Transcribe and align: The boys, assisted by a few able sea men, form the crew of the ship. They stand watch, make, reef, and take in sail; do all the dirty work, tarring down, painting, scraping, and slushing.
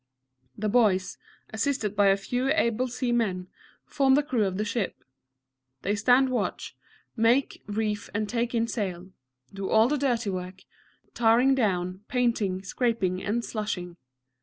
The 0.57 0.67
boys, 0.67 1.19
assisted 1.53 1.95
by 1.95 2.07
a 2.07 2.17
few 2.17 2.49
able 2.53 2.87
sea 2.87 3.11
men, 3.11 3.49
form 3.85 4.15
the 4.15 4.23
crew 4.23 4.45
of 4.47 4.57
the 4.57 4.65
ship. 4.65 5.03
They 5.83 5.93
stand 5.93 6.29
watch, 6.29 6.75
make, 7.15 7.61
reef, 7.67 8.09
and 8.11 8.27
take 8.27 8.55
in 8.55 8.65
sail; 8.67 9.11
do 9.53 9.69
all 9.69 9.87
the 9.87 9.99
dirty 9.99 10.31
work, 10.31 10.63
tarring 11.13 11.53
down, 11.53 11.99
painting, 12.07 12.63
scraping, 12.63 13.21
and 13.21 13.45
slushing. 13.45 13.95